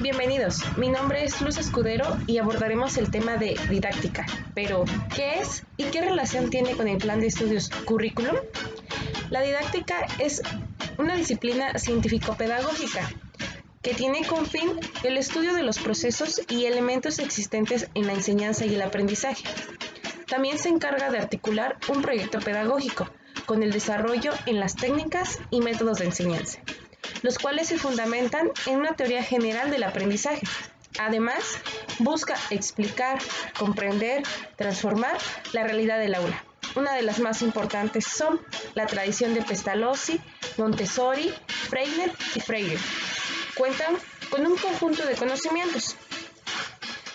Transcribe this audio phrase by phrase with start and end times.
[0.00, 4.24] Bienvenidos, mi nombre es Luz Escudero y abordaremos el tema de didáctica.
[4.54, 8.36] Pero, ¿qué es y qué relación tiene con el plan de estudios currículum?
[9.30, 10.40] La didáctica es
[10.98, 13.10] una disciplina científico-pedagógica
[13.82, 14.70] que tiene con fin
[15.02, 19.42] el estudio de los procesos y elementos existentes en la enseñanza y el aprendizaje.
[20.28, 23.10] También se encarga de articular un proyecto pedagógico
[23.46, 26.60] con el desarrollo en las técnicas y métodos de enseñanza
[27.22, 30.46] los cuales se fundamentan en una teoría general del aprendizaje.
[30.98, 31.58] Además,
[31.98, 33.18] busca explicar,
[33.58, 34.22] comprender,
[34.56, 35.16] transformar
[35.52, 36.44] la realidad del aula.
[36.74, 38.40] Una de las más importantes son
[38.74, 40.20] la tradición de Pestalozzi,
[40.56, 42.78] Montessori, Freinet y Freire.
[43.54, 43.96] Cuentan
[44.30, 45.96] con un conjunto de conocimientos.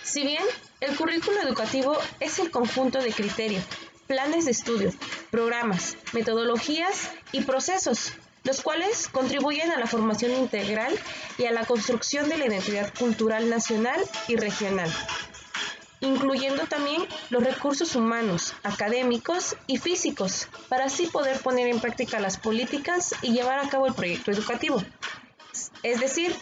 [0.02, 0.42] Si bien
[0.80, 3.64] el currículo educativo es el conjunto de criterios,
[4.06, 4.92] planes de estudio,
[5.30, 8.12] programas, metodologías y procesos
[8.44, 10.94] los cuales contribuyen a la formación integral
[11.38, 14.90] y a la construcción de la identidad cultural nacional y regional,
[16.00, 22.36] incluyendo también los recursos humanos, académicos y físicos, para así poder poner en práctica las
[22.36, 24.82] políticas y llevar a cabo el proyecto educativo.
[25.82, 26.34] Es decir,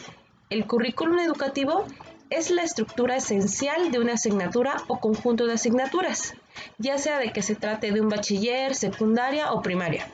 [0.50, 1.86] el currículum educativo
[2.30, 6.34] es la estructura esencial de una asignatura o conjunto de asignaturas,
[6.78, 10.08] ya sea de que se trate de un bachiller, secundaria o primaria.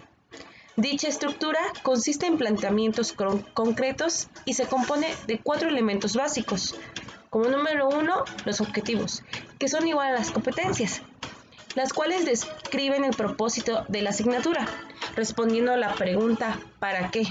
[0.79, 3.13] Dicha estructura consiste en planteamientos
[3.53, 6.77] concretos y se compone de cuatro elementos básicos.
[7.31, 9.25] Como número uno, los objetivos,
[9.59, 11.03] que son igual a las competencias,
[11.75, 14.69] las cuales describen el propósito de la asignatura,
[15.17, 17.25] respondiendo a la pregunta ¿para qué?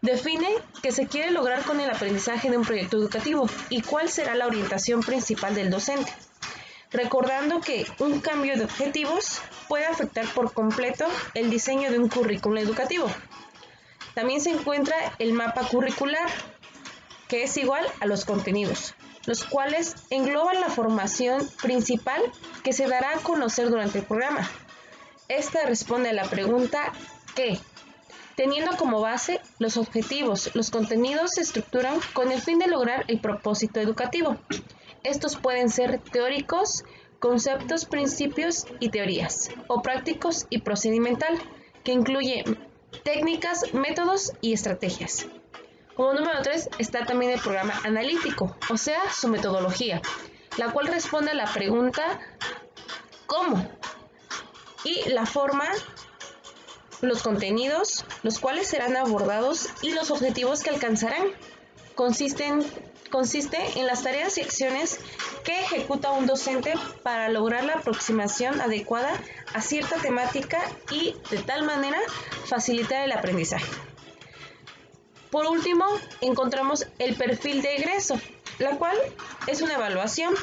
[0.00, 0.48] Define
[0.82, 4.46] qué se quiere lograr con el aprendizaje de un proyecto educativo y cuál será la
[4.46, 6.10] orientación principal del docente
[6.92, 12.60] recordando que un cambio de objetivos puede afectar por completo el diseño de un currículo
[12.60, 13.10] educativo.
[14.14, 16.28] También se encuentra el mapa curricular,
[17.28, 18.94] que es igual a los contenidos,
[19.26, 22.20] los cuales engloban la formación principal
[22.62, 24.48] que se dará a conocer durante el programa.
[25.28, 26.92] Esta responde a la pregunta
[27.34, 27.58] ¿qué?
[28.36, 33.20] Teniendo como base los objetivos, los contenidos se estructuran con el fin de lograr el
[33.20, 34.38] propósito educativo.
[35.02, 36.84] Estos pueden ser teóricos,
[37.18, 41.38] conceptos, principios y teorías, o prácticos y procedimental,
[41.84, 42.44] que incluye
[43.04, 45.26] técnicas, métodos y estrategias.
[45.94, 50.00] Como número 3 está también el programa analítico, o sea, su metodología,
[50.56, 52.18] la cual responde a la pregunta
[53.32, 53.66] ¿cómo?
[54.84, 55.64] Y la forma,
[57.00, 61.28] los contenidos, los cuales serán abordados y los objetivos que alcanzarán.
[61.94, 62.64] Consisten
[63.12, 64.98] consiste en las tareas y acciones
[65.44, 66.72] que ejecuta un docente
[67.04, 69.12] para lograr la aproximación adecuada
[69.54, 70.58] a cierta temática
[70.90, 71.98] y de tal manera
[72.46, 73.70] facilitar el aprendizaje.
[75.30, 75.84] Por último,
[76.20, 78.18] encontramos el perfil de egreso,
[78.58, 78.96] la cual
[79.46, 80.34] es una evaluación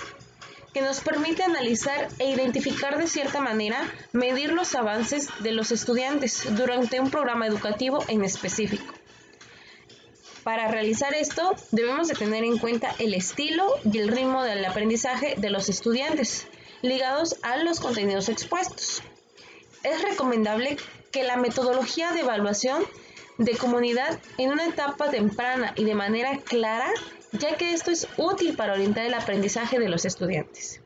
[0.74, 6.56] que nos permite analizar e identificar de cierta manera, medir los avances de los estudiantes
[6.56, 8.99] durante un programa educativo en específico.
[10.44, 15.36] Para realizar esto, debemos de tener en cuenta el estilo y el ritmo del aprendizaje
[15.38, 16.48] de los estudiantes,
[16.82, 19.04] ligados a los contenidos expuestos.
[19.84, 20.78] Es recomendable
[21.12, 22.84] que la metodología de evaluación
[23.38, 26.90] de comunidad en una etapa temprana y de manera clara,
[27.32, 30.82] ya que esto es útil para orientar el aprendizaje de los estudiantes.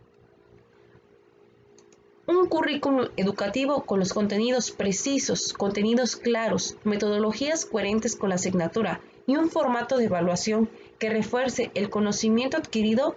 [2.26, 9.36] Un currículum educativo con los contenidos precisos, contenidos claros, metodologías coherentes con la asignatura y
[9.36, 10.70] un formato de evaluación
[11.00, 13.16] que refuerce el conocimiento adquirido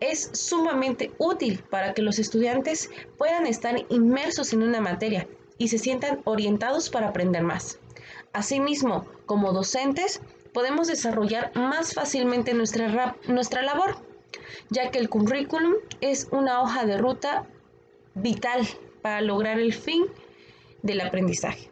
[0.00, 5.78] es sumamente útil para que los estudiantes puedan estar inmersos en una materia y se
[5.78, 7.78] sientan orientados para aprender más.
[8.32, 10.20] Asimismo, como docentes,
[10.52, 13.98] podemos desarrollar más fácilmente nuestra, nuestra labor,
[14.68, 17.46] ya que el currículum es una hoja de ruta
[18.22, 18.66] vital
[19.02, 20.06] para lograr el fin
[20.82, 21.70] del aprendizaje.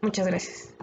[0.00, 0.74] Muchas gracias.